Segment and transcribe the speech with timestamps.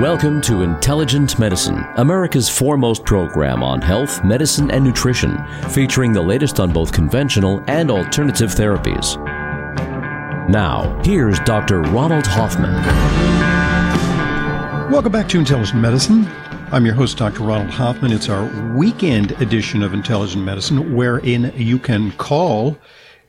[0.00, 6.60] Welcome to Intelligent Medicine, America's foremost program on health, medicine, and nutrition, featuring the latest
[6.60, 9.16] on both conventional and alternative therapies.
[10.48, 11.80] Now, here's Dr.
[11.80, 12.74] Ronald Hoffman.
[14.92, 16.28] Welcome back to Intelligent Medicine.
[16.70, 17.42] I'm your host, Dr.
[17.42, 18.12] Ronald Hoffman.
[18.12, 22.78] It's our weekend edition of Intelligent Medicine, wherein you can call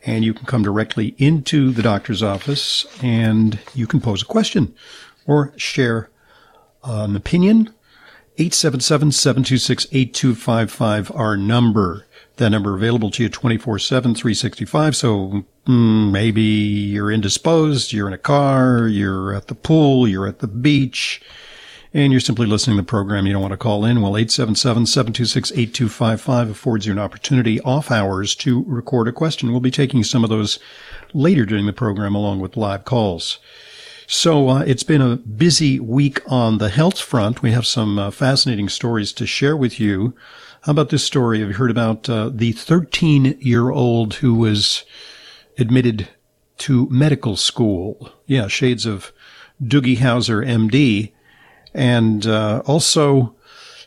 [0.06, 4.76] and you can come directly into the doctor's office and you can pose a question
[5.26, 6.11] or share
[6.84, 7.74] an opinion.
[8.40, 12.06] 877-726-8255, our number.
[12.38, 14.96] That number available to you 24-7, 365.
[14.96, 20.40] So mm, maybe you're indisposed, you're in a car, you're at the pool, you're at
[20.40, 21.22] the beach,
[21.94, 26.52] and you're simply listening to the program, you don't want to call in, well, 877-726-8255
[26.52, 29.52] affords you an opportunity off hours to record a question.
[29.52, 30.60] We'll be taking some of those
[31.14, 33.40] later during the program along with live calls.
[34.12, 37.44] So uh, it's been a busy week on the health front.
[37.44, 40.16] We have some uh, fascinating stories to share with you.
[40.61, 41.42] How about this story?
[41.42, 44.83] Have you heard about uh, the 13 year old who was
[45.60, 46.10] admitted
[46.58, 48.11] to medical school?
[48.26, 49.14] Yeah, shades of
[49.61, 51.12] Doogie Howser, MD.
[51.76, 53.36] And uh, also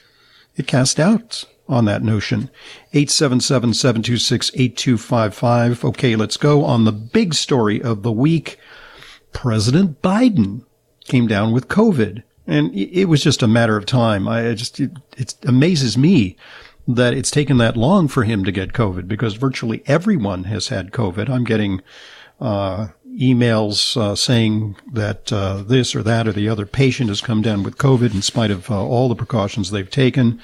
[0.57, 2.51] it cast doubts on that notion.
[2.95, 5.85] 877-726-8255.
[5.85, 8.59] Okay, let's go on the big story of the week.
[9.33, 10.65] President Biden
[11.05, 12.23] came down with COVID.
[12.47, 14.27] And it was just a matter of time.
[14.27, 16.39] I just, it, it amazes me
[16.87, 20.91] that it's taken that long for him to get COVID because virtually everyone has had
[20.91, 21.29] COVID.
[21.29, 21.83] I'm getting,
[22.41, 27.43] uh, emails uh, saying that uh, this or that or the other patient has come
[27.43, 30.41] down with COVID in spite of uh, all the precautions they've taken.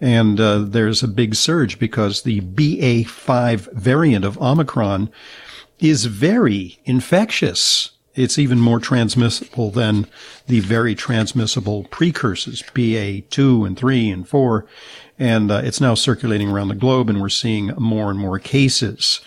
[0.00, 5.10] And uh, there's a big surge because the BA5 variant of Omicron
[5.78, 7.90] is very infectious.
[8.14, 10.06] It's even more transmissible than
[10.46, 14.66] the very transmissible precursors, BA2 and 3 and 4.
[15.18, 19.20] And uh, it's now circulating around the globe and we're seeing more and more cases.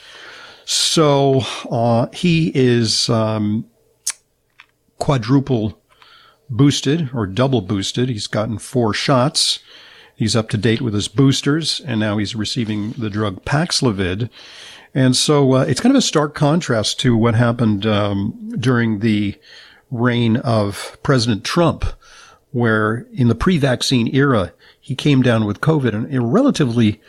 [0.65, 3.65] So uh, he is um,
[4.97, 5.79] quadruple
[6.49, 8.09] boosted or double boosted.
[8.09, 9.59] He's gotten four shots.
[10.15, 14.29] He's up to date with his boosters, and now he's receiving the drug Paxlovid.
[14.93, 19.35] And so uh, it's kind of a stark contrast to what happened um, during the
[19.89, 21.85] reign of President Trump,
[22.51, 27.01] where in the pre-vaccine era, he came down with COVID in a relatively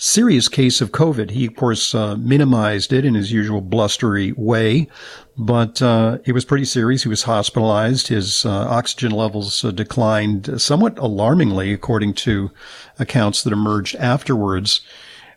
[0.00, 1.30] serious case of COVID.
[1.30, 4.88] He, of course, uh, minimized it in his usual blustery way,
[5.36, 7.02] but uh, it was pretty serious.
[7.02, 8.08] He was hospitalized.
[8.08, 12.50] His uh, oxygen levels uh, declined somewhat alarmingly, according to
[12.98, 14.80] accounts that emerged afterwards.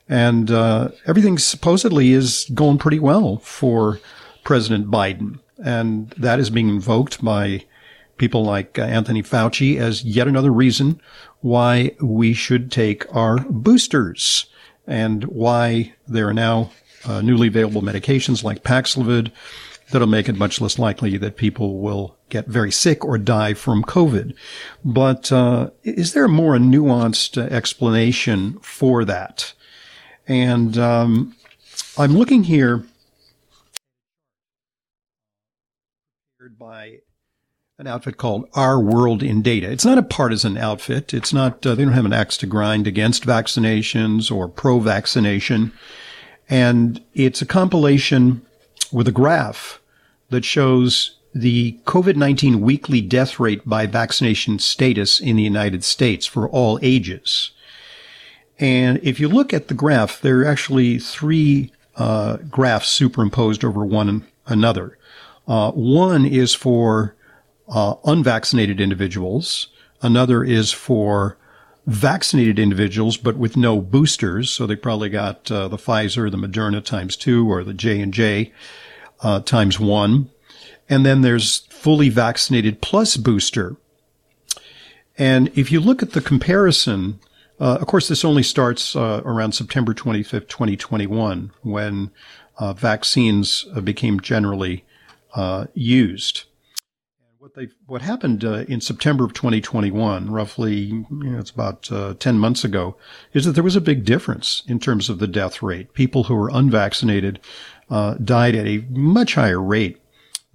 [0.07, 3.99] And uh, everything supposedly is going pretty well for
[4.45, 5.39] President Biden.
[5.61, 7.65] And that is being invoked by
[8.17, 11.01] people like uh, Anthony Fauci as yet another reason
[11.41, 14.45] why we should take our boosters
[14.87, 16.71] and why there are now
[17.05, 19.31] uh, newly available medications like Paxlovid
[19.91, 23.83] that'll make it much less likely that people will get very sick or die from
[23.83, 24.33] COVID.
[24.83, 29.53] But uh, is there more a nuanced explanation for that?
[30.27, 31.35] And um,
[31.97, 32.85] I'm looking here
[36.57, 36.99] by
[37.79, 39.67] an outfit called Our World in Data.
[39.67, 41.11] It's not a partisan outfit.
[41.11, 45.73] It's not, uh, they don't have an axe to grind against vaccinations or pro vaccination.
[46.47, 48.43] And it's a compilation
[48.91, 49.81] with a graph
[50.29, 56.47] that shows the COVID-19 weekly death rate by vaccination status in the United States for
[56.47, 57.49] all ages.
[58.59, 63.83] And if you look at the graph, there are actually three uh, graphs superimposed over
[63.83, 64.95] one another.
[65.47, 67.15] Uh, one is for
[67.67, 69.67] uh, unvaccinated individuals.
[70.01, 71.37] Another is for
[71.85, 74.49] vaccinated individuals, but with no boosters.
[74.49, 78.13] So they probably got uh, the Pfizer, the Moderna times two, or the J and
[78.13, 78.51] J
[79.21, 80.29] uh, times one.
[80.89, 83.75] And then there's fully vaccinated plus booster.
[85.17, 87.19] And if you look at the comparison,
[87.59, 92.11] uh, of course, this only starts uh, around September 25th, 2021, when
[92.57, 94.83] uh, vaccines uh, became generally
[95.33, 96.43] uh, used.
[97.43, 101.83] What they what happened uh, in September of 2021, roughly, you know, it's about
[102.17, 102.95] 10 months ago,
[103.33, 105.93] is that there was a big difference in terms of the death rate.
[105.93, 107.41] People who were unvaccinated
[107.89, 109.99] died at a much higher rate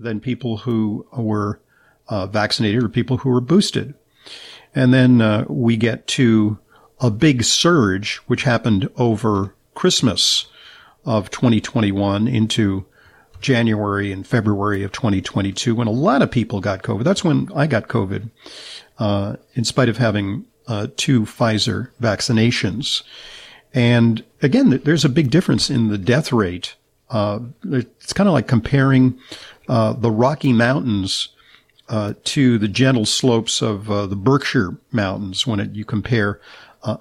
[0.00, 1.60] than people who were
[2.08, 3.92] uh, vaccinated or people who were boosted.
[4.74, 6.58] And then uh, we get to
[7.00, 10.46] a big surge, which happened over Christmas
[11.04, 12.86] of 2021 into
[13.40, 17.04] January and February of 2022 when a lot of people got COVID.
[17.04, 18.30] That's when I got COVID,
[18.98, 23.02] uh, in spite of having uh, two Pfizer vaccinations.
[23.72, 26.74] And again, there's a big difference in the death rate.
[27.10, 29.18] Uh, it's kind of like comparing
[29.68, 31.28] uh, the Rocky Mountains
[31.88, 36.40] uh, to the gentle slopes of uh, the Berkshire Mountains when it, you compare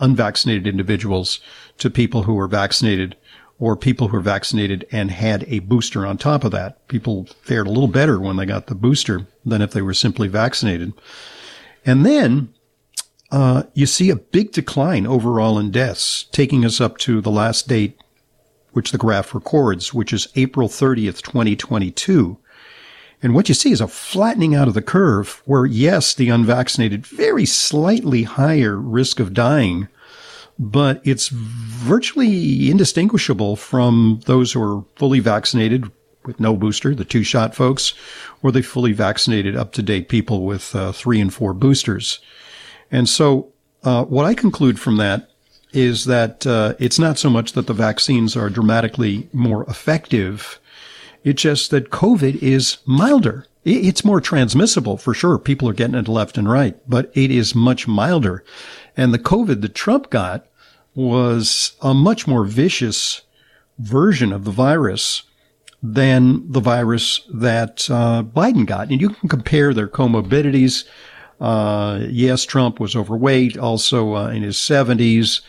[0.02, 1.40] unvaccinated individuals
[1.78, 3.16] to people who were vaccinated
[3.60, 6.88] or people who were vaccinated and had a booster on top of that.
[6.88, 10.28] People fared a little better when they got the booster than if they were simply
[10.28, 10.94] vaccinated.
[11.86, 12.54] And then
[13.32, 17.68] uh, you see a big decline overall in deaths, taking us up to the last
[17.68, 17.98] date
[18.72, 22.38] which the graph records, which is April 30th, 2022.
[23.24, 27.08] And what you see is a flattening out of the curve where, yes, the unvaccinated,
[27.08, 29.88] very slightly higher risk of dying,
[30.60, 35.92] but it's virtually indistinguishable from those who are fully vaccinated
[36.26, 37.94] with no booster, the two shot folks,
[38.44, 42.20] or the fully vaccinated up to date people with uh, three and four boosters.
[42.92, 45.30] And so, uh, what I conclude from that
[45.72, 50.60] is that uh, it's not so much that the vaccines are dramatically more effective
[51.28, 53.48] it's just that COVID is milder.
[53.70, 55.38] It's more transmissible for sure.
[55.38, 58.42] People are getting it left and right, but it is much milder.
[58.96, 60.48] And the COVID that Trump got
[60.96, 63.24] was a much more vicious
[63.78, 65.24] version of the virus
[65.84, 68.90] than the virus that uh, Biden got.
[68.90, 70.86] And you can compare their comorbidities.
[71.42, 75.42] Uh, yes, Trump was overweight, also uh, in his 70s.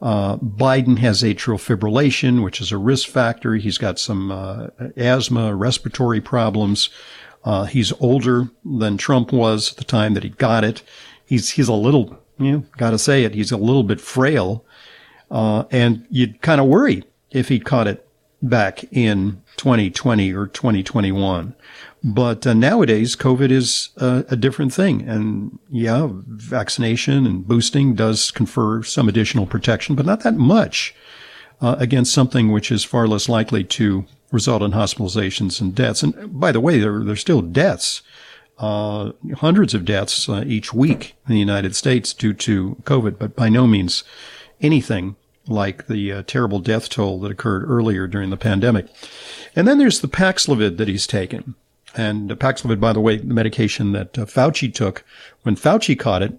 [0.00, 3.56] Uh, Biden has atrial fibrillation, which is a risk factor.
[3.56, 6.88] He's got some uh, asthma, respiratory problems.
[7.44, 10.82] Uh, he's older than Trump was at the time that he got it.
[11.26, 13.34] He's he's a little, you know, got to say it.
[13.34, 14.64] He's a little bit frail,
[15.30, 18.08] uh, and you'd kind of worry if he caught it
[18.42, 21.54] back in 2020 or 2021.
[22.02, 25.08] But uh, nowadays, COVID is uh, a different thing.
[25.08, 30.94] And yeah, vaccination and boosting does confer some additional protection, but not that much
[31.62, 36.02] uh, against something which is far less likely to result in hospitalizations and deaths.
[36.02, 38.02] And by the way, there, there's still deaths.
[38.58, 43.34] Uh, hundreds of deaths uh, each week in the United States due to COVID, but
[43.34, 44.04] by no means
[44.60, 48.86] anything like the uh, terrible death toll that occurred earlier during the pandemic.
[49.56, 51.54] And then there's the Paxlovid that he's taken.
[51.96, 55.04] And Paxlovid, by the way, the medication that uh, Fauci took
[55.42, 56.32] when Fauci caught it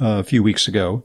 [0.00, 1.02] uh, a few weeks ago.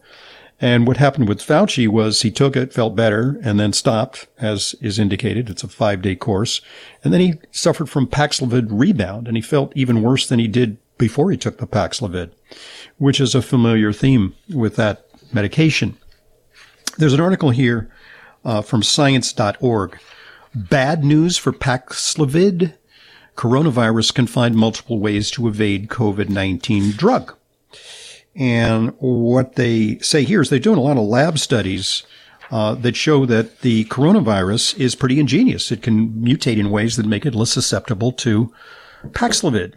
[0.63, 4.75] And what happened with Fauci was he took it, felt better, and then stopped, as
[4.80, 5.50] is indicated.
[5.50, 6.62] It's a five day course.
[7.03, 10.77] And then he suffered from Paxlovid rebound, and he felt even worse than he did
[11.00, 12.30] before he took the Paxlovid,
[13.00, 15.98] which is a familiar theme with that medication.
[17.00, 17.89] There's an article here
[18.46, 20.00] uh, from science.org.
[20.53, 22.75] Bad news for Paxlovid
[23.36, 27.36] coronavirus can find multiple ways to evade COVID-19 drug.
[28.35, 32.03] And what they say here is they're doing a lot of lab studies
[32.50, 35.71] uh, that show that the coronavirus is pretty ingenious.
[35.71, 38.53] It can mutate in ways that make it less susceptible to
[39.09, 39.75] Paxlovid,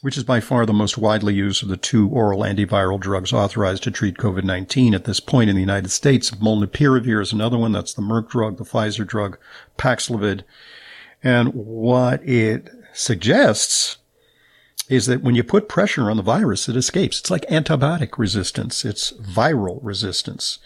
[0.00, 3.82] which is by far the most widely used of the two oral antiviral drugs authorized
[3.84, 6.30] to treat COVID-19 at this point in the United States.
[6.32, 7.72] Molnupiravir is another one.
[7.72, 9.38] That's the Merck drug, the Pfizer drug,
[9.78, 10.42] Paxlovid.
[11.22, 13.98] And what it suggests
[14.88, 17.20] is that when you put pressure on the virus, it escapes.
[17.20, 18.84] It's like antibiotic resistance.
[18.84, 20.58] It's viral resistance.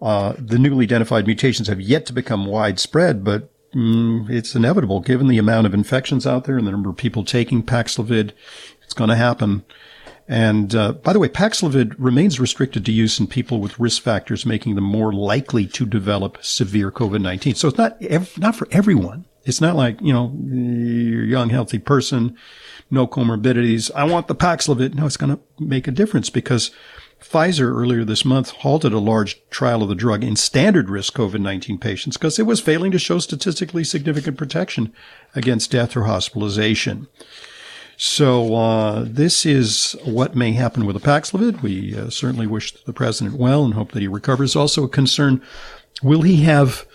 [0.00, 5.28] Uh, the newly identified mutations have yet to become widespread, but mm, it's inevitable given
[5.28, 8.32] the amount of infections out there and the number of people taking Paxlovid.
[8.82, 9.64] It's going to happen.
[10.26, 14.46] And uh, by the way, Paxlovid remains restricted to use in people with risk factors,
[14.46, 17.56] making them more likely to develop severe COVID-19.
[17.56, 19.26] So it's not ev- not for everyone.
[19.44, 22.36] It's not like you know you're a young healthy person,
[22.90, 23.90] no comorbidities.
[23.94, 24.94] I want the Paxlovid.
[24.94, 26.70] No, it's going to make a difference because
[27.20, 31.80] Pfizer earlier this month halted a large trial of the drug in standard risk COVID-19
[31.80, 34.92] patients because it was failing to show statistically significant protection
[35.34, 37.08] against death or hospitalization.
[37.96, 41.60] So uh, this is what may happen with the Paxlovid.
[41.60, 44.56] We uh, certainly wish the president well and hope that he recovers.
[44.56, 45.42] Also a concern,
[46.02, 46.86] will he have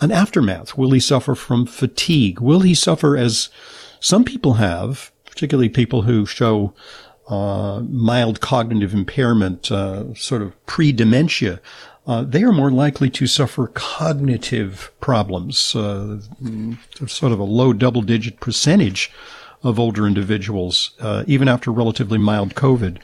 [0.00, 0.78] an aftermath?
[0.78, 2.40] Will he suffer from fatigue?
[2.40, 3.50] Will he suffer as
[4.00, 6.74] some people have, particularly people who show
[7.28, 11.58] uh, mild cognitive impairment, uh, sort of pre-dementia,
[12.06, 15.74] uh, they are more likely to suffer cognitive problems.
[15.74, 16.20] Uh,
[17.06, 19.10] sort of a low double-digit percentage
[19.62, 22.98] of older individuals, uh, even after relatively mild COVID,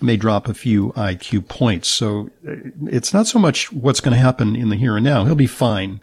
[0.00, 1.88] may drop a few IQ points.
[1.88, 2.54] So uh,
[2.86, 5.24] it's not so much what's going to happen in the here and now.
[5.24, 6.02] He'll be fine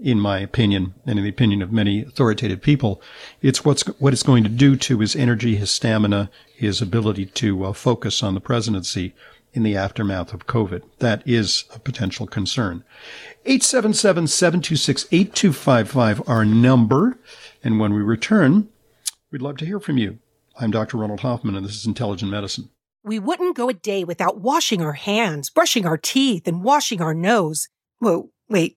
[0.00, 3.02] in my opinion, and in the opinion of many authoritative people,
[3.42, 7.64] it's what's what it's going to do to his energy, his stamina, his ability to
[7.64, 9.14] uh, focus on the presidency
[9.52, 10.82] in the aftermath of COVID.
[10.98, 12.82] That is a potential concern.
[13.46, 17.18] 877-726-8255, our number.
[17.62, 18.68] And when we return,
[19.30, 20.18] we'd love to hear from you.
[20.58, 20.96] I'm Dr.
[20.98, 22.70] Ronald Hoffman, and this is Intelligent Medicine.
[23.02, 27.14] We wouldn't go a day without washing our hands, brushing our teeth, and washing our
[27.14, 27.68] nose.
[27.98, 28.76] Whoa, wait.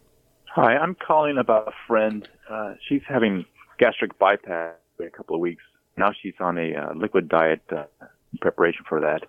[0.53, 2.27] Hi, I'm calling about a friend.
[2.47, 3.45] Uh, she's having
[3.79, 5.63] gastric bypass in a couple of weeks.
[5.97, 7.85] Now she's on a uh, liquid diet uh,
[8.41, 9.21] preparation for that.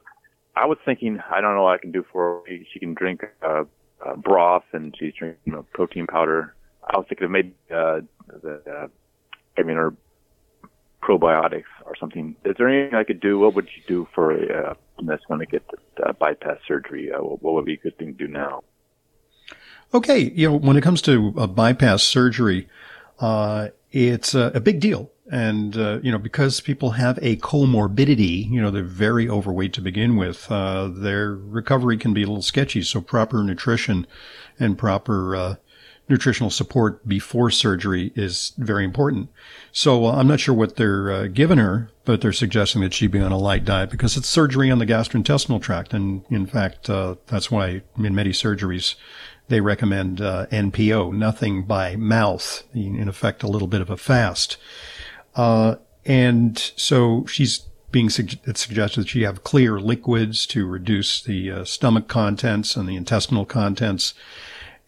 [0.54, 2.58] I was thinking, I don't know what I can do for her.
[2.70, 3.24] She can drink
[4.04, 6.54] uh, broth and she's drinking you know, protein powder.
[6.84, 8.00] I was thinking of maybe uh,
[8.42, 8.86] the uh,
[9.58, 9.94] I mean, or
[11.02, 12.36] probiotics or something.
[12.44, 13.38] Is there anything I could do?
[13.38, 17.12] What would you do for a uh, that's going to get the, uh, bypass surgery?
[17.12, 18.64] Uh, what would be a good thing to do now?
[19.94, 22.68] Okay, you know, when it comes to bypass surgery,
[23.20, 25.10] uh, it's a, a, big deal.
[25.30, 29.80] And, uh, you know, because people have a comorbidity, you know, they're very overweight to
[29.80, 32.82] begin with, uh, their recovery can be a little sketchy.
[32.82, 34.06] So proper nutrition
[34.60, 35.54] and proper, uh,
[36.08, 39.28] nutritional support before surgery is very important.
[39.72, 43.06] So uh, I'm not sure what they're uh, giving her, but they're suggesting that she
[43.06, 45.92] be on a light diet because it's surgery on the gastrointestinal tract.
[45.92, 48.94] And in fact, uh, that's why in many surgeries,
[49.48, 54.56] they recommend uh, NPO, nothing by mouth, in effect, a little bit of a fast.
[55.36, 57.60] Uh, and so she's
[57.92, 62.88] being it's suggested that she have clear liquids to reduce the uh, stomach contents and
[62.88, 64.12] the intestinal contents.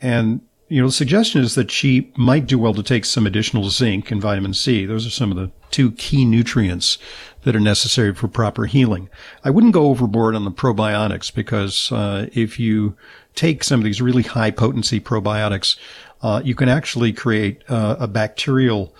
[0.00, 3.70] And you know, the suggestion is that she might do well to take some additional
[3.70, 4.84] zinc and vitamin C.
[4.84, 6.98] Those are some of the two key nutrients
[7.42, 9.08] that are necessary for proper healing.
[9.44, 12.96] I wouldn't go overboard on the probiotics because uh, if you
[13.34, 15.76] take some of these really high potency probiotics,
[16.20, 18.94] uh, you can actually create uh, a bacterial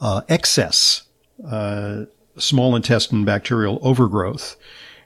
[0.00, 1.02] uh, excess,
[1.48, 2.04] uh,
[2.36, 4.56] small intestine bacterial overgrowth.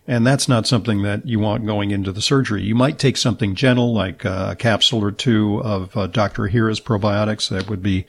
[0.07, 2.63] And that's not something that you want going into the surgery.
[2.63, 6.49] You might take something gentle like a capsule or two of uh, Dr.
[6.49, 7.51] Ohhira's probiotics.
[7.51, 8.07] That would be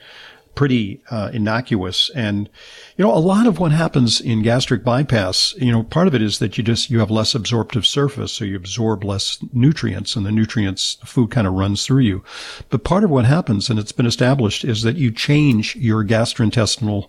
[0.54, 2.10] pretty uh, innocuous.
[2.14, 2.48] And,
[2.96, 6.22] you know, a lot of what happens in gastric bypass, you know, part of it
[6.22, 8.32] is that you just, you have less absorptive surface.
[8.32, 12.22] So you absorb less nutrients and the nutrients, the food kind of runs through you.
[12.68, 17.08] But part of what happens, and it's been established, is that you change your gastrointestinal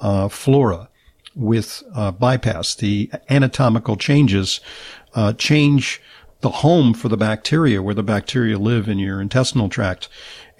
[0.00, 0.88] uh, flora
[1.34, 2.74] with uh, bypass.
[2.74, 4.60] The anatomical changes
[5.14, 6.02] uh, change
[6.40, 10.08] the home for the bacteria, where the bacteria live in your intestinal tract,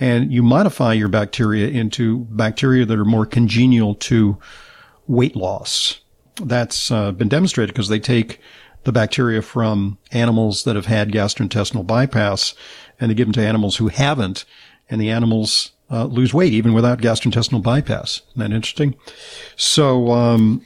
[0.01, 4.39] and you modify your bacteria into bacteria that are more congenial to
[5.07, 6.01] weight loss.
[6.43, 8.41] That's uh, been demonstrated because they take
[8.85, 12.55] the bacteria from animals that have had gastrointestinal bypass
[12.99, 14.47] and they give them to animals who haven't,
[14.89, 18.23] and the animals uh, lose weight even without gastrointestinal bypass.
[18.31, 18.95] Isn't that interesting?
[19.57, 20.65] So, um,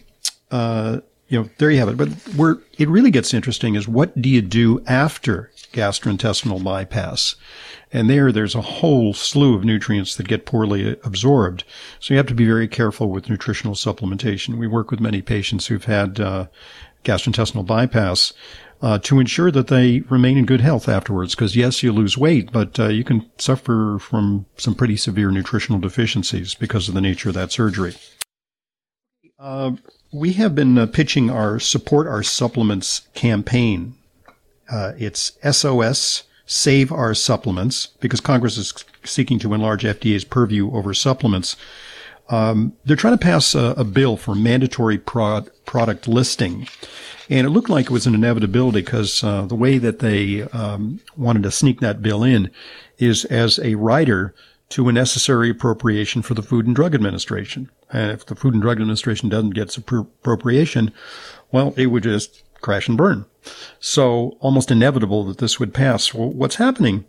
[0.50, 1.96] uh, you know, there you have it.
[1.96, 7.36] But where it really gets interesting is what do you do after gastrointestinal bypass?
[7.92, 11.64] And there, there's a whole slew of nutrients that get poorly absorbed.
[12.00, 14.58] So you have to be very careful with nutritional supplementation.
[14.58, 16.46] We work with many patients who've had uh,
[17.04, 18.32] gastrointestinal bypass
[18.82, 21.34] uh, to ensure that they remain in good health afterwards.
[21.34, 25.80] Because yes, you lose weight, but uh, you can suffer from some pretty severe nutritional
[25.80, 27.94] deficiencies because of the nature of that surgery.
[29.38, 29.72] Uh,
[30.12, 33.94] we have been uh, pitching our support our supplements campaign.
[34.70, 40.94] Uh, it's SOS Save Our Supplements because Congress is seeking to enlarge FDA's purview over
[40.94, 41.56] supplements.
[42.28, 46.68] Um, they're trying to pass a, a bill for mandatory prod, product listing.
[47.28, 51.00] And it looked like it was an inevitability because uh, the way that they um,
[51.16, 52.50] wanted to sneak that bill in
[52.98, 54.34] is as a rider
[54.70, 57.70] to a necessary appropriation for the Food and Drug Administration.
[57.92, 60.92] And if the Food and Drug Administration doesn't get its appropriation,
[61.52, 63.26] well, it would just crash and burn.
[63.78, 66.14] So almost inevitable that this would pass.
[66.14, 67.04] Well, what's happening?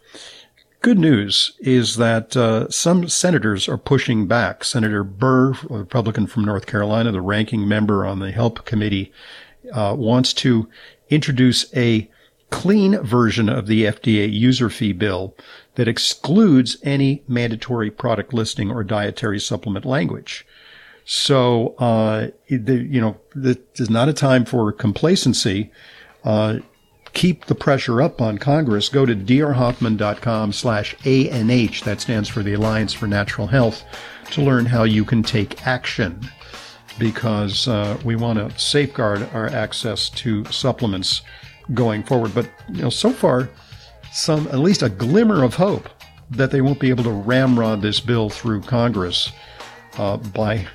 [0.82, 4.63] Good news is that uh, some senators are pushing back.
[4.63, 9.12] Senator Burr, a Republican from North Carolina, the ranking member on the HELP committee,
[9.72, 10.70] uh, wants to
[11.10, 12.08] introduce a
[12.52, 15.36] clean version of the FDA user fee bill
[15.76, 20.46] that excludes any mandatory product listing or dietary supplement language.
[21.06, 25.72] So, uh, you know, this is not a time for complacency.
[26.24, 26.58] Uh,
[27.13, 28.89] keep the pressure up on Congress.
[28.89, 31.84] Go to drhoffman.com slash ANH.
[31.84, 33.84] That stands for the Alliance for Natural Health
[34.32, 36.28] to learn how you can take action
[36.98, 41.22] because uh, we want to safeguard our access to supplements
[41.74, 42.34] going forward.
[42.34, 43.50] But you know, so far,
[44.12, 45.88] some at least a glimmer of hope
[46.32, 49.32] that they won't be able to ramrod this bill through Congress
[49.98, 50.65] uh, by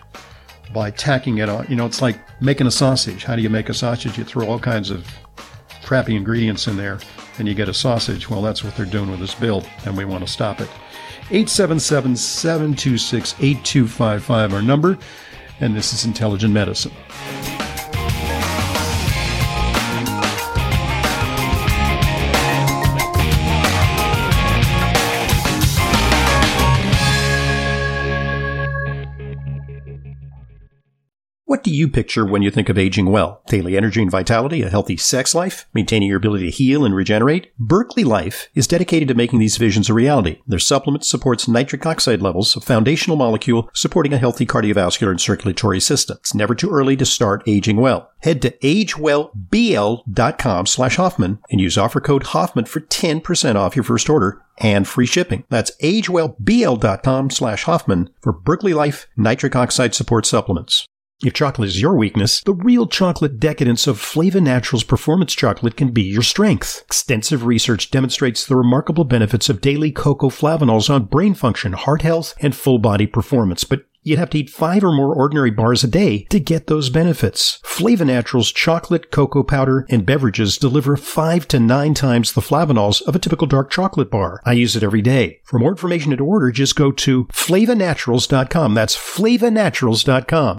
[0.73, 1.67] by tacking it on.
[1.69, 3.25] You know, it's like making a sausage.
[3.25, 4.17] How do you make a sausage?
[4.17, 5.07] You throw all kinds of
[5.85, 6.99] crappy ingredients in there,
[7.39, 8.31] and you get a sausage.
[8.31, 10.69] Well, that's what they're doing with this bill, and we want to stop it.
[11.33, 14.99] 877 726 8255, our number,
[15.61, 16.93] and this is Intelligent Medicine.
[31.71, 33.43] Do you picture when you think of aging well?
[33.47, 37.53] Daily energy and vitality, a healthy sex life, maintaining your ability to heal and regenerate?
[37.61, 40.41] Berkeley Life is dedicated to making these visions a reality.
[40.49, 45.79] Their supplement supports nitric oxide levels, a foundational molecule supporting a healthy cardiovascular and circulatory
[45.79, 46.17] system.
[46.19, 48.11] It's never too early to start aging well.
[48.19, 54.11] Head to agewellbl.com slash Hoffman and use offer code Hoffman for 10% off your first
[54.11, 55.45] order and free shipping.
[55.49, 60.89] That's agewellbl.com slash Hoffman for Berkeley Life nitric oxide support supplements.
[61.23, 65.91] If chocolate is your weakness, the real chocolate decadence of Flava Naturals Performance Chocolate can
[65.91, 66.83] be your strength.
[66.87, 72.35] Extensive research demonstrates the remarkable benefits of daily cocoa flavanols on brain function, heart health,
[72.41, 73.65] and full body performance.
[73.65, 76.89] But You'd have to eat five or more ordinary bars a day to get those
[76.89, 77.61] benefits.
[77.63, 83.15] Flava Naturals chocolate, cocoa powder, and beverages deliver five to nine times the flavanols of
[83.15, 84.41] a typical dark chocolate bar.
[84.47, 85.41] I use it every day.
[85.45, 88.73] For more information and order, just go to flavanaturals.com.
[88.73, 90.59] That's flavanaturals.com.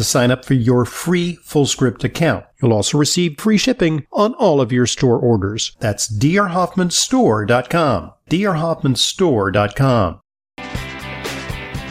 [0.00, 2.46] to sign up for your free FullScript account.
[2.62, 5.76] You'll also receive free shipping on all of your store orders.
[5.78, 8.12] That's drhoffmanstore.com.
[8.30, 10.20] drhoffmanstore.com.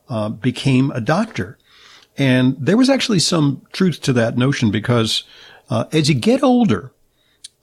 [0.08, 1.58] uh, became a doctor?
[2.16, 5.24] And there was actually some truth to that notion because
[5.70, 6.92] uh, as you get older,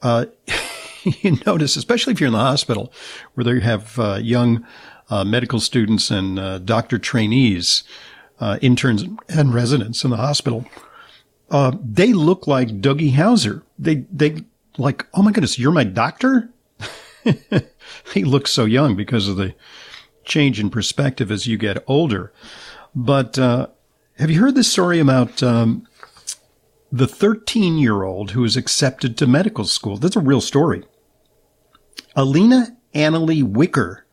[0.02, 0.26] uh,
[1.04, 2.92] you notice, especially if you're in the hospital
[3.34, 4.66] where they have uh, young
[5.10, 7.84] uh, medical students and uh, doctor trainees,
[8.40, 10.66] uh, interns and residents in the hospital,
[11.84, 13.62] they look like Doogie Howser.
[13.78, 14.44] They, they
[14.78, 16.50] like, oh my goodness, you're my doctor?
[18.14, 19.54] he looks so young because of the
[20.24, 22.34] change in perspective as you get older.
[22.96, 23.38] But
[24.22, 25.88] have you heard this story about um,
[26.92, 29.98] the 13 year old who was accepted to medical school?
[29.98, 30.84] That's a real story.
[32.16, 34.06] Alena Analeigh Wicker,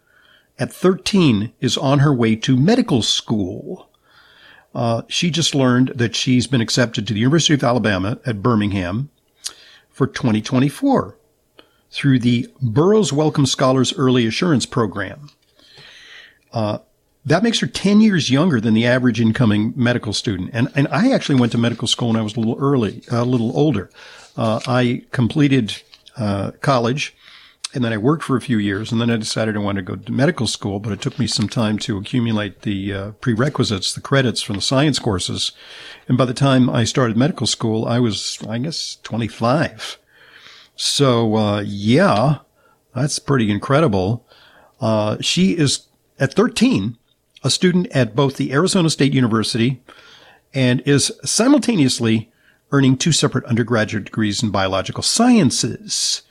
[0.58, 3.90] at 13, is on her way to medical school.
[4.74, 9.10] Uh, she just learned that she's been accepted to the University of Alabama at Birmingham
[9.90, 11.18] for 2024
[11.90, 15.28] through the Burroughs Wellcome Scholars Early Assurance Program.
[16.50, 16.78] Uh,
[17.28, 20.50] that makes her 10 years younger than the average incoming medical student.
[20.52, 23.24] And, and I actually went to medical school when I was a little early, a
[23.24, 23.90] little older.
[24.36, 25.82] Uh, I completed
[26.16, 27.14] uh, college
[27.74, 29.96] and then I worked for a few years and then I decided I wanted to
[29.96, 33.94] go to medical school, but it took me some time to accumulate the uh, prerequisites,
[33.94, 35.52] the credits from the science courses.
[36.08, 39.98] And by the time I started medical school, I was, I guess, 25.
[40.76, 42.38] So, uh, yeah,
[42.94, 44.26] that's pretty incredible.
[44.80, 45.88] Uh, she is
[46.18, 46.97] at 13
[47.42, 49.82] a student at both the Arizona State University
[50.54, 52.30] and is simultaneously
[52.72, 56.22] earning two separate undergraduate degrees in biological sciences.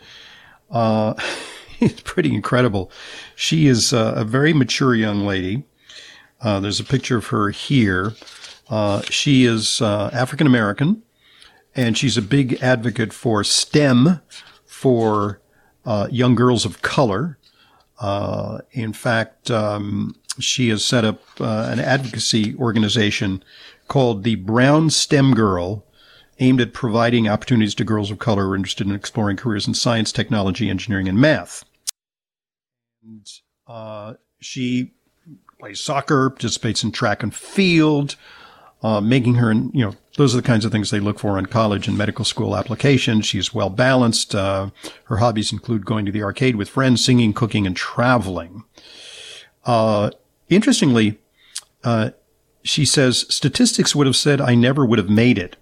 [0.70, 1.14] Uh,
[1.80, 2.92] it's pretty incredible.
[3.36, 5.64] She is uh, a very mature young lady.
[6.42, 8.14] Uh, there's a picture of her here.
[8.70, 11.02] Uh, she is uh, African American,
[11.76, 14.22] and she's a big advocate for STEM
[14.66, 15.42] for
[15.86, 17.38] uh, young girls of color.
[18.72, 23.44] in fact, um, she has set up uh, an advocacy organization
[23.88, 25.86] called the Brown STEM Girl,
[26.40, 30.70] aimed at providing opportunities to girls of color interested in exploring careers in science, technology,
[30.70, 31.64] engineering, and math.
[33.04, 33.28] And,
[33.68, 34.94] uh, she
[35.60, 38.16] plays soccer, participates in track and field,
[38.84, 41.46] uh, making her, you know, those are the kinds of things they look for in
[41.46, 43.26] college and medical school applications.
[43.26, 44.36] She's well balanced.
[44.36, 44.70] Uh,
[45.06, 48.64] her hobbies include going to the arcade with friends, singing, cooking, and traveling.
[49.66, 50.12] Uh,
[50.50, 51.20] Interestingly,
[51.84, 52.12] uh,
[52.64, 55.56] she says statistics would have said I never would have made it.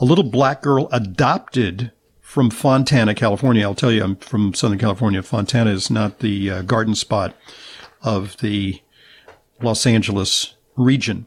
[0.00, 3.62] A little black girl adopted from Fontana, California.
[3.62, 5.22] I'll tell you, I'm from Southern California.
[5.22, 7.34] Fontana is not the uh, garden spot
[8.02, 8.82] of the
[9.62, 11.26] Los Angeles region.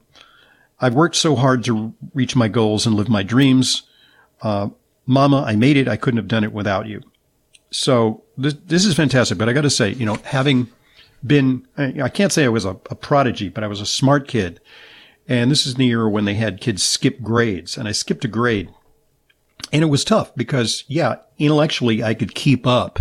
[0.80, 3.84] I've worked so hard to reach my goals and live my dreams.
[4.42, 4.70] Uh,
[5.06, 5.88] Mama, I made it.
[5.88, 7.02] I couldn't have done it without you.
[7.72, 9.38] So this, this is fantastic.
[9.38, 10.68] But I got to say, you know, having
[11.28, 14.60] been, I can't say I was a, a, prodigy, but I was a smart kid.
[15.28, 18.30] And this is the era when they had kids skip grades and I skipped a
[18.30, 18.70] grade
[19.72, 23.00] and it was tough because yeah, intellectually I could keep up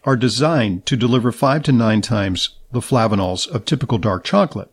[0.05, 4.71] are designed to deliver five to nine times the flavanols of typical dark chocolate.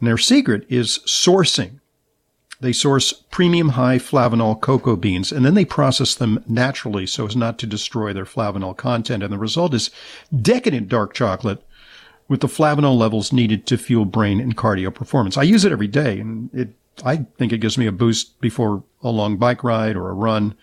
[0.00, 1.80] And their secret is sourcing.
[2.60, 7.36] They source premium high flavanol cocoa beans and then they process them naturally so as
[7.36, 9.22] not to destroy their flavanol content.
[9.22, 9.90] And the result is
[10.34, 11.62] decadent dark chocolate
[12.26, 15.36] with the flavanol levels needed to fuel brain and cardio performance.
[15.36, 16.70] I use it every day and it,
[17.04, 20.56] I think it gives me a boost before a long bike ride or a run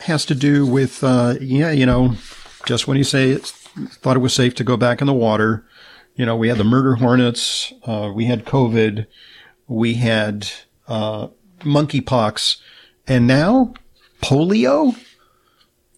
[0.00, 2.16] has to do with, uh, yeah, you know,
[2.66, 3.46] just when you say it,
[4.00, 5.64] thought it was safe to go back in the water,
[6.14, 9.06] you know, we had the murder hornets, uh, we had COVID,
[9.66, 10.46] we had
[10.86, 11.28] uh,
[11.60, 12.58] monkeypox,
[13.06, 13.72] and now
[14.22, 14.94] polio.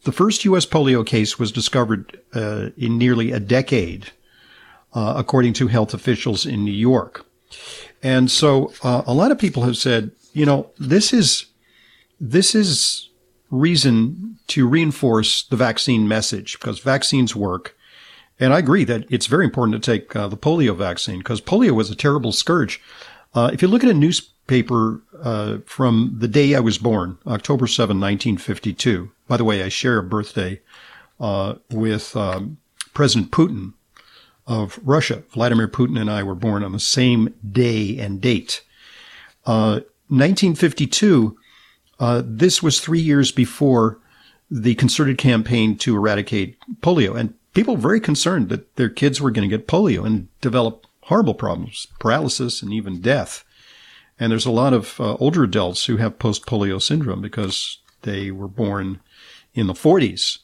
[0.07, 0.65] The first U.S.
[0.65, 4.13] polio case was discovered uh, in nearly a decade,
[4.95, 7.27] uh, according to health officials in New York.
[8.05, 11.47] And so, uh, a lot of people have said, you know, this is
[12.21, 13.11] this is
[13.51, 17.77] reason to reinforce the vaccine message because vaccines work.
[18.39, 21.73] And I agree that it's very important to take uh, the polio vaccine because polio
[21.73, 22.81] was a terrible scourge.
[23.35, 27.67] Uh, if you look at a newspaper uh, from the day I was born, October
[27.67, 30.61] 7, 1952, by the way, I share a birthday
[31.21, 32.59] uh, with um,
[32.95, 33.75] President Putin
[34.47, 35.23] of Russia.
[35.31, 38.63] Vladimir Putin and I were born on the same day and date.
[39.45, 41.37] 1952,
[41.99, 43.99] uh, uh, this was three years before
[44.51, 47.19] the concerted campaign to eradicate polio.
[47.19, 50.87] And people were very concerned that their kids were going to get polio and develop
[51.03, 53.45] horrible problems, paralysis and even death.
[54.19, 58.31] And there's a lot of uh, older adults who have post polio syndrome because they
[58.31, 59.01] were born
[59.57, 60.39] in the 40s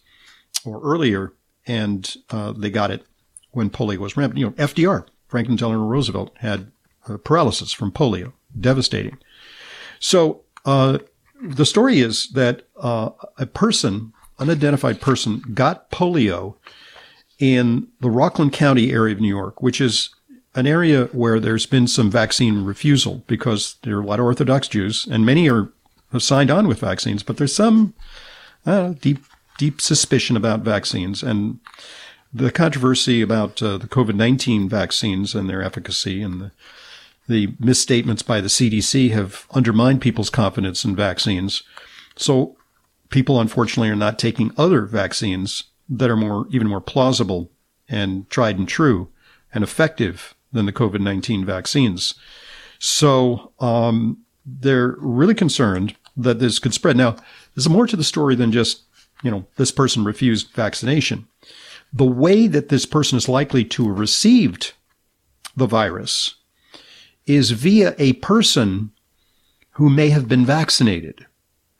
[0.64, 1.32] or earlier
[1.66, 3.04] and uh, they got it
[3.52, 4.38] when polio was rampant.
[4.38, 6.72] You know, FDR, Franklin Delano Roosevelt, had
[7.08, 9.18] uh, paralysis from polio, devastating.
[10.00, 10.98] So uh,
[11.40, 16.56] the story is that uh, a person, unidentified person, got polio
[17.38, 20.10] in the Rockland County area of New York, which is
[20.54, 24.68] an area where there's been some vaccine refusal because there are a lot of Orthodox
[24.68, 25.72] Jews and many are
[26.12, 27.94] have signed on with vaccines, but there's some
[28.66, 29.24] uh, deep,
[29.58, 31.58] deep suspicion about vaccines and
[32.32, 36.50] the controversy about uh, the COVID-19 vaccines and their efficacy and the,
[37.28, 41.62] the misstatements by the CDC have undermined people's confidence in vaccines.
[42.16, 42.56] So
[43.10, 47.50] people unfortunately are not taking other vaccines that are more, even more plausible
[47.88, 49.08] and tried and true
[49.52, 52.14] and effective than the COVID-19 vaccines.
[52.78, 56.96] So, um, they're really concerned that this could spread.
[56.96, 57.16] Now,
[57.54, 58.82] there's more to the story than just,
[59.22, 61.26] you know, this person refused vaccination.
[61.92, 64.72] The way that this person is likely to have received
[65.56, 66.36] the virus
[67.26, 68.90] is via a person
[69.72, 71.26] who may have been vaccinated.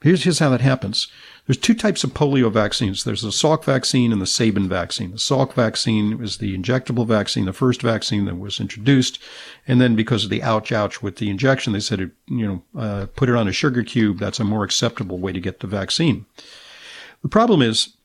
[0.03, 1.07] Here's, here's how that happens.
[1.47, 3.03] There's two types of polio vaccines.
[3.03, 5.11] There's the Salk vaccine and the Sabin vaccine.
[5.11, 9.17] The Salk vaccine is the injectable vaccine, the first vaccine that was introduced.
[9.65, 12.79] And then because of the ouch ouch with the injection, they said, it, you know,
[12.79, 14.19] uh, put it on a sugar cube.
[14.19, 16.25] That's a more acceptable way to get the vaccine.
[17.21, 17.95] The problem is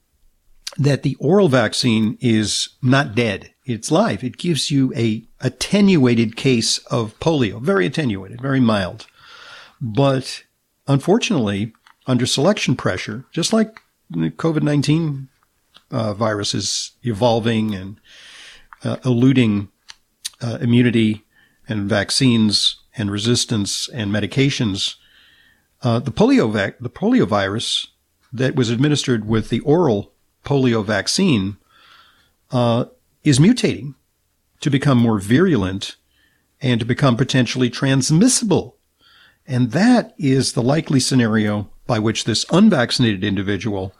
[0.76, 3.52] that the oral vaccine is not dead.
[3.64, 4.22] It's live.
[4.22, 9.06] It gives you a attenuated case of polio, very attenuated, very mild.
[9.80, 10.44] But
[10.87, 11.72] unfortunately,
[12.09, 15.29] under selection pressure, just like the COVID 19
[15.90, 18.01] uh, virus is evolving and
[18.83, 19.68] uh, eluding
[20.40, 21.25] uh, immunity
[21.68, 24.97] and vaccines and resistance and medications,
[25.83, 27.88] uh, the polio vac- the polio virus
[28.33, 30.12] that was administered with the oral
[30.44, 31.57] polio vaccine
[32.51, 32.87] uh,
[33.23, 33.94] is mutating
[34.61, 35.97] to become more virulent
[36.61, 38.77] and to become potentially transmissible.
[39.47, 43.92] And that is the likely scenario by which this unvaccinated individual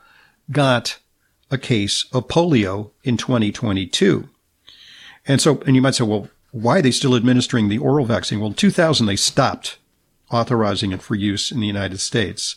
[0.53, 0.99] got
[1.51, 4.29] a case of polio in 2022.
[5.27, 8.39] And so, and you might say, well, why are they still administering the oral vaccine?
[8.39, 9.79] Well, in 2000, they stopped
[10.31, 12.57] authorizing it for use in the United States.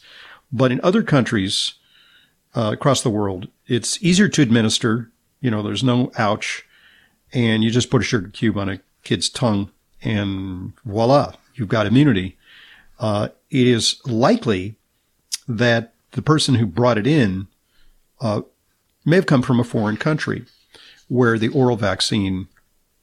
[0.51, 1.75] But in other countries
[2.53, 5.11] uh, across the world, it's easier to administer.
[5.39, 6.65] You know, there's no ouch,
[7.31, 11.87] and you just put a sugar cube on a kid's tongue, and voila, you've got
[11.87, 12.37] immunity.
[12.99, 14.75] Uh, it is likely
[15.57, 17.47] that the person who brought it in
[18.19, 18.41] uh,
[19.05, 20.45] may have come from a foreign country
[21.07, 22.47] where the oral vaccine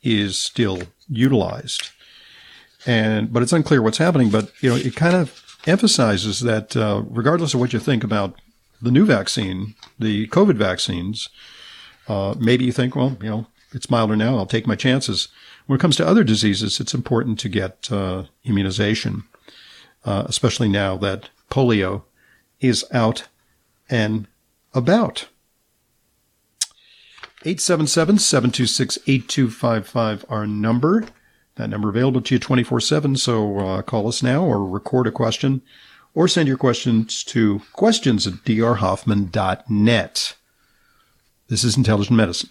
[0.03, 1.91] is still utilized.
[2.87, 4.31] And but it's unclear what's happening.
[4.31, 8.41] But you know, it kind of emphasizes that uh, regardless of what you think about
[8.81, 11.29] the new vaccine, the COVID vaccines,
[12.07, 14.37] uh, maybe you think, well, you know, it's milder now.
[14.37, 15.29] I'll take my chances.
[15.67, 19.25] When it comes to other diseases, it's important to get uh, immunization,
[20.05, 22.05] uh, especially now that polio
[22.61, 23.29] is out
[23.89, 24.29] and
[24.75, 25.29] about.
[27.45, 31.07] 877-726-8255 our number.
[31.55, 35.63] That number available to you 24-7, so uh, call us now or record a question
[36.15, 40.37] or send your questions to questions at drhoffman.net.
[41.49, 42.51] This is Intelligent Medicine.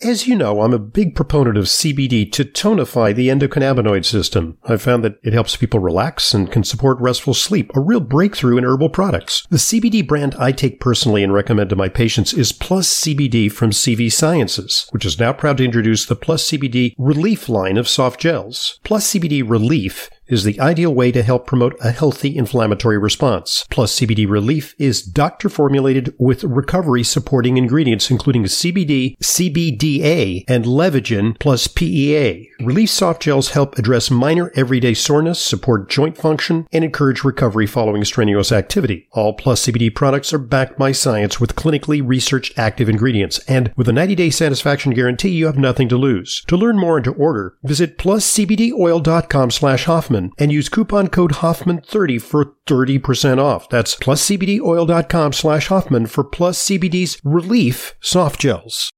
[0.00, 4.56] As you know, I'm a big proponent of CBD to tonify the endocannabinoid system.
[4.62, 8.58] I've found that it helps people relax and can support restful sleep, a real breakthrough
[8.58, 9.44] in herbal products.
[9.50, 13.70] The CBD brand I take personally and recommend to my patients is Plus CBD from
[13.70, 18.20] CV Sciences, which is now proud to introduce the Plus CBD Relief line of soft
[18.20, 18.78] gels.
[18.84, 23.64] Plus CBD Relief is the ideal way to help promote a healthy inflammatory response.
[23.70, 31.38] Plus CBD Relief is doctor formulated with recovery supporting ingredients including CBD, CBDA, and Levagen
[31.38, 32.50] plus PEA.
[32.60, 38.04] Relief soft gels help address minor everyday soreness, support joint function, and encourage recovery following
[38.04, 39.08] strenuous activity.
[39.12, 43.88] All Plus CBD products are backed by science with clinically researched active ingredients, and with
[43.88, 46.42] a 90-day satisfaction guarantee, you have nothing to lose.
[46.48, 52.20] To learn more and to order, visit pluscbdoil.com slash Hoffman and use coupon code Hoffman30
[52.20, 53.68] for 30% off.
[53.68, 58.90] That's pluscbdoil.com slash Hoffman for Plus CBD's Relief Soft Gels.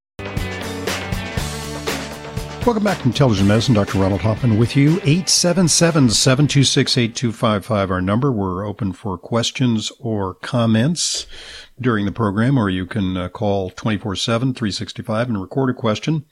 [2.67, 3.75] Welcome back to Intelligent Medicine.
[3.75, 3.99] Dr.
[3.99, 4.99] Ronald Hoffman with you.
[4.99, 8.31] 877-726-8255, our number.
[8.31, 11.27] We're open for questions or comments
[11.81, 16.27] during the program, or you can uh, call 24-7, 365 and record a question.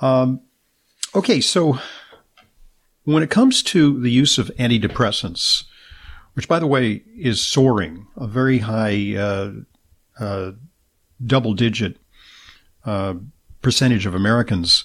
[0.00, 0.42] Um,
[1.14, 1.78] okay, so
[3.12, 5.64] when it comes to the use of antidepressants,
[6.34, 9.52] which by the way is soaring, a very high uh,
[10.18, 10.52] uh,
[11.24, 11.96] double digit
[12.84, 13.14] uh,
[13.62, 14.84] percentage of Americans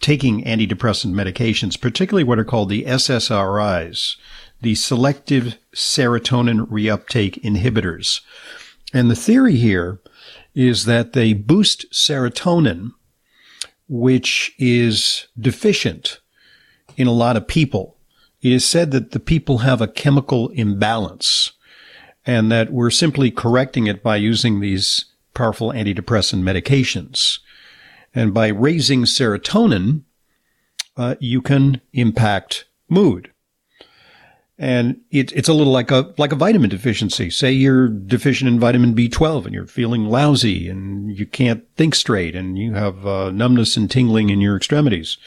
[0.00, 4.16] taking antidepressant medications, particularly what are called the SSRIs,
[4.60, 8.20] the selective serotonin reuptake inhibitors.
[8.92, 10.00] And the theory here
[10.54, 12.92] is that they boost serotonin,
[13.88, 16.18] which is deficient
[16.96, 17.96] in a lot of people.
[18.40, 21.52] It is said that the people have a chemical imbalance.
[22.24, 27.40] and that we're simply correcting it by using these powerful antidepressant medications.
[28.14, 30.02] And by raising serotonin,
[30.96, 33.31] uh, you can impact mood.
[34.62, 37.30] And it, it's a little like a like a vitamin deficiency.
[37.30, 42.36] Say you're deficient in vitamin B12 and you're feeling lousy and you can't think straight
[42.36, 45.18] and you have uh, numbness and tingling in your extremities,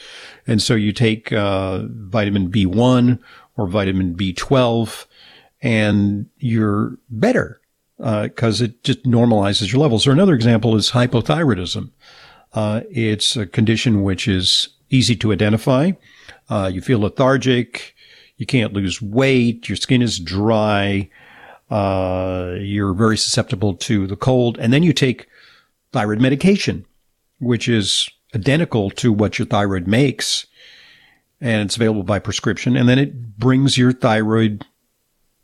[0.48, 3.20] and so you take uh, vitamin B1
[3.58, 5.06] or vitamin B12,
[5.62, 7.60] and you're better
[7.98, 10.08] because uh, it just normalizes your levels.
[10.08, 11.92] Or another example is hypothyroidism.
[12.54, 15.92] Uh, it's a condition which is easy to identify.
[16.48, 17.95] Uh, you feel lethargic.
[18.38, 19.70] You can't lose weight.
[19.70, 21.10] Your skin is dry.
[21.70, 24.58] Uh, you're very susceptible to the cold.
[24.60, 25.28] And then you take
[25.92, 26.86] thyroid medication,
[27.40, 30.46] which is identical to what your thyroid makes.
[31.40, 32.76] And it's available by prescription.
[32.76, 34.66] And then it brings your thyroid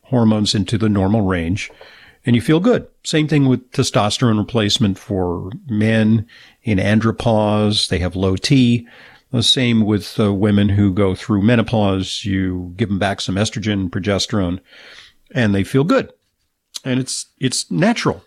[0.04, 1.72] hormones into the normal range
[2.26, 2.88] and you feel good.
[3.04, 6.28] Same thing with testosterone replacement for men
[6.64, 7.89] in andropause.
[7.89, 8.88] They have low T.
[9.32, 12.26] The same with uh, women who go through menopause.
[12.26, 14.60] You give them back some estrogen, progesterone,
[15.34, 16.12] and they feel good.
[16.84, 18.24] And it's, it's natural.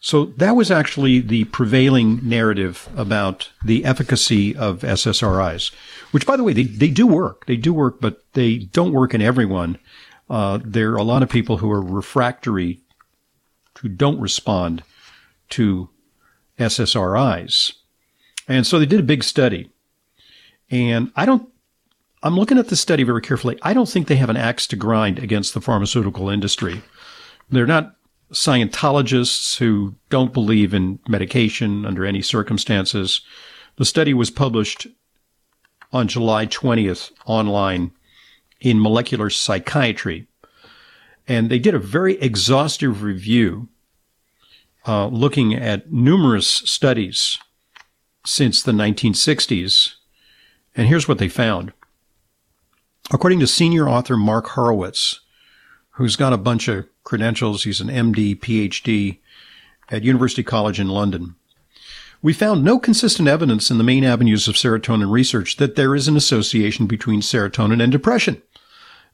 [0.00, 5.72] So that was actually the prevailing narrative about the efficacy of SSRIs,
[6.10, 7.46] which by the way, they, they do work.
[7.46, 9.78] They do work, but they don't work in everyone.
[10.28, 12.80] Uh, there are a lot of people who are refractory,
[13.78, 14.82] who don't respond
[15.50, 15.88] to
[16.58, 17.74] SSRIs.
[18.48, 19.70] And so they did a big study
[20.72, 21.48] and I don't,
[22.22, 23.58] I'm looking at the study very carefully.
[23.62, 26.82] I don't think they have an axe to grind against the pharmaceutical industry.
[27.50, 27.94] They're not
[28.32, 33.20] Scientologists who don't believe in medication under any circumstances.
[33.76, 34.86] The study was published
[35.92, 37.92] on July 20th online
[38.58, 40.26] in Molecular Psychiatry.
[41.28, 43.68] And they did a very exhaustive review
[44.86, 47.38] uh, looking at numerous studies
[48.24, 49.96] since the 1960s
[50.74, 51.72] and here's what they found.
[53.12, 55.20] According to senior author Mark Horowitz,
[55.92, 59.18] who's got a bunch of credentials, he's an MD, PhD
[59.90, 61.34] at University College in London.
[62.22, 66.06] We found no consistent evidence in the main avenues of serotonin research that there is
[66.06, 68.40] an association between serotonin and depression.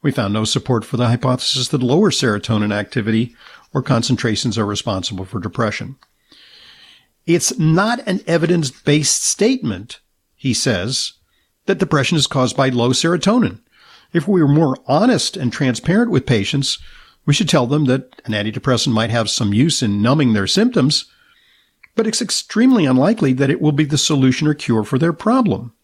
[0.03, 3.35] We found no support for the hypothesis that lower serotonin activity
[3.73, 5.97] or concentrations are responsible for depression.
[7.27, 10.01] It's not an evidence based statement,
[10.37, 11.15] he says,
[11.69, 13.61] that depression is caused by low serotonin.
[14.13, 16.79] If we were more honest and transparent with patients,
[17.27, 21.05] we should tell them that an antidepressant might have some use in numbing their symptoms,
[21.95, 25.75] but it's extremely unlikely that it will be the solution or cure for their problem.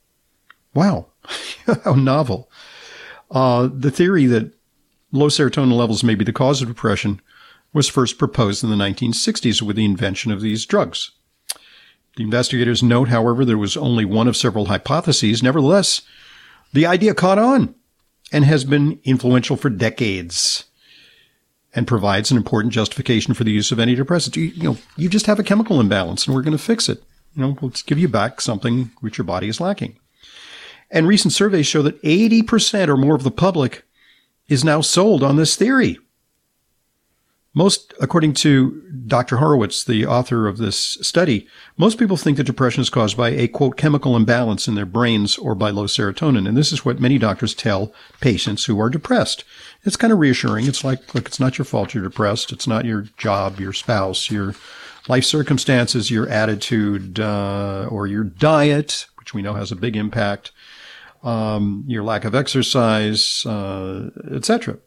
[0.73, 1.09] Wow,
[1.85, 2.51] how novel.
[3.31, 4.55] Uh, the theory that
[5.13, 7.21] low serotonin levels may be the cause of depression
[7.75, 11.11] was first proposed in the 1960s with the invention of these drugs.
[12.17, 15.43] The investigators note, however, there was only one of several hypotheses.
[15.43, 16.03] Nevertheless,
[16.73, 17.75] the idea caught on
[18.33, 20.65] and has been influential for decades
[21.75, 24.37] and provides an important justification for the use of antidepressants.
[24.37, 27.03] You, you know, you just have a chemical imbalance and we're going to fix it.
[27.35, 29.99] You know, let's give you back something which your body is lacking.
[30.91, 33.85] And recent surveys show that 80% or more of the public
[34.47, 35.99] is now sold on this theory.
[37.57, 39.37] Most, according to Dr.
[39.37, 41.47] Horowitz, the author of this study,
[41.77, 45.39] most people think that depression is caused by a quote chemical imbalance in their brains
[45.39, 46.49] or by low serotonin.
[46.49, 49.45] And this is what many doctors tell patients who are depressed.
[49.85, 50.67] It's kind of reassuring.
[50.67, 52.51] It's like, look, it's not your fault you're depressed.
[52.51, 54.57] It's not your job, your spouse, your
[55.07, 60.51] life circumstances, your attitude, uh, or your diet, which we know has a big impact,
[61.23, 64.79] um, your lack of exercise, uh, etc.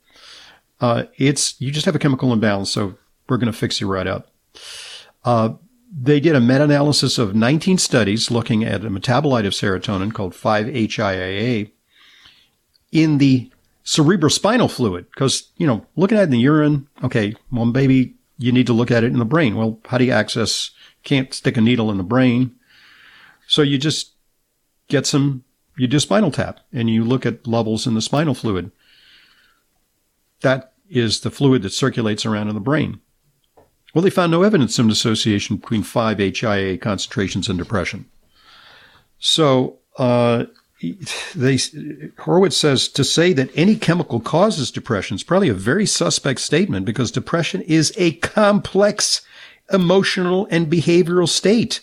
[0.80, 2.96] Uh, it's you just have a chemical imbalance, so
[3.28, 4.32] we're going to fix you right up.
[5.26, 5.56] Uh,
[5.92, 11.72] they did a meta-analysis of 19 studies looking at a metabolite of serotonin called 5-HIAA
[12.92, 13.52] in the
[13.86, 15.06] cerebrospinal fluid.
[15.10, 18.74] Because, you know, looking at it in the urine, okay, well, maybe you need to
[18.74, 19.56] look at it in the brain.
[19.56, 20.72] Well, how do you access,
[21.04, 22.56] can't stick a needle in the brain.
[23.48, 24.12] So you just
[24.90, 25.46] get some,
[25.78, 28.72] you do spinal tap and you look at levels in the spinal fluid.
[30.42, 33.02] That is the fluid that circulates around in the brain.
[33.94, 38.06] Well, they found no evidence of an association between 5-HIAA concentrations and depression.
[39.18, 40.46] So, uh,
[41.36, 41.58] they,
[42.20, 46.86] Horowitz says to say that any chemical causes depression is probably a very suspect statement
[46.86, 49.22] because depression is a complex
[49.74, 51.82] emotional and behavioral state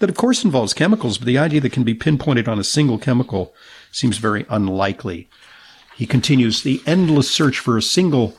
[0.00, 2.98] that of course involves chemicals, but the idea that can be pinpointed on a single
[2.98, 3.54] chemical
[3.92, 5.28] seems very unlikely.
[6.02, 8.36] He continues the endless search for a single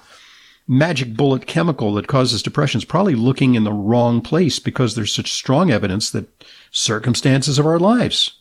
[0.67, 5.15] magic bullet chemical that causes depression is probably looking in the wrong place because there's
[5.15, 8.33] such strong evidence that circumstances of our lives,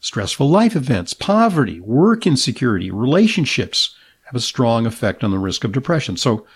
[0.00, 3.94] stressful life events, poverty, work insecurity, relationships
[4.24, 6.16] have a strong effect on the risk of depression.
[6.16, 6.46] So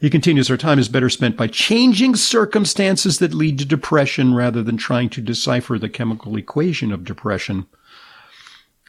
[0.00, 4.64] he continues, our time is better spent by changing circumstances that lead to depression rather
[4.64, 7.66] than trying to decipher the chemical equation of depression.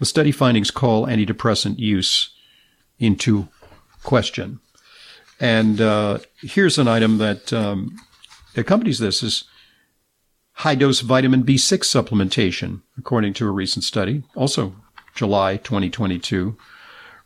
[0.01, 2.31] The study findings call antidepressant use
[2.97, 3.49] into
[4.01, 4.59] question.
[5.39, 7.95] And uh, here's an item that um,
[8.57, 9.43] accompanies this is
[10.53, 14.75] high dose vitamin B6 supplementation, according to a recent study, also
[15.13, 16.57] July 2022,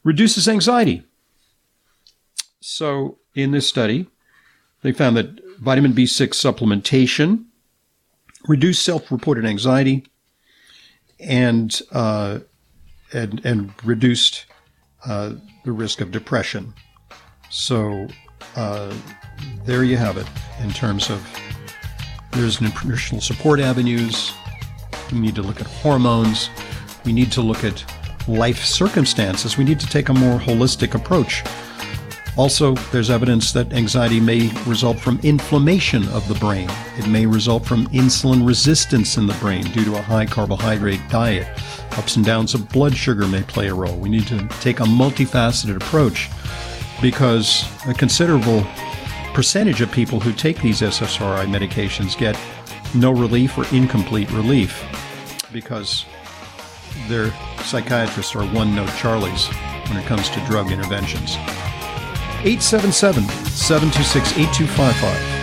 [0.03, 1.01] reduces anxiety.
[2.59, 4.07] So in this study,
[4.81, 7.45] they found that vitamin B6 supplementation
[8.49, 10.05] reduced self-reported anxiety
[11.21, 12.39] and uh,
[13.13, 14.45] and and reduced
[15.05, 15.33] uh,
[15.63, 16.73] the risk of depression.
[17.49, 18.07] So
[18.55, 18.93] uh,
[19.65, 20.27] there you have it.
[20.61, 21.25] In terms of
[22.31, 24.33] there's nutritional support avenues.
[25.11, 26.49] We need to look at hormones.
[27.05, 27.83] We need to look at
[28.27, 29.57] life circumstances.
[29.57, 31.43] We need to take a more holistic approach
[32.37, 36.69] also, there's evidence that anxiety may result from inflammation of the brain.
[36.97, 41.47] It may result from insulin resistance in the brain due to a high carbohydrate diet.
[41.97, 43.95] Ups and downs of blood sugar may play a role.
[43.95, 46.29] We need to take a multifaceted approach
[47.01, 48.65] because a considerable
[49.33, 52.37] percentage of people who take these SSRI medications get
[52.93, 54.83] no relief or incomplete relief
[55.53, 56.05] because
[57.07, 57.31] their
[57.63, 59.47] psychiatrists are one note Charlies
[59.89, 61.37] when it comes to drug interventions.
[62.45, 65.34] 877 726 8255.